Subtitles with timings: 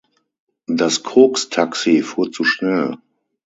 [0.65, 2.97] Das Koks-Taxi fuhr zu schnell.